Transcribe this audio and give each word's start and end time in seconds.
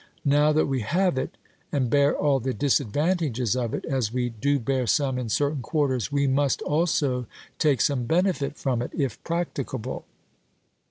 Now 0.25 0.51
that 0.51 0.65
we 0.65 0.79
have 0.79 1.15
it, 1.19 1.37
and 1.71 1.87
bear 1.87 2.17
all 2.17 2.39
the 2.39 2.55
disadvantages 2.55 3.55
of 3.55 3.75
it 3.75 3.85
(as 3.85 4.11
we 4.11 4.29
do 4.31 4.57
bear 4.57 4.87
some 4.87 5.19
in 5.19 5.29
certain 5.29 5.61
quarters), 5.61 6.11
we 6.11 6.25
must 6.25 6.63
also 6.63 7.27
take 7.59 7.81
some 7.81 8.05
benefit 8.05 8.57
from 8.57 8.81
it, 8.81 8.89
if 8.97 9.23
practicable. 9.23 10.05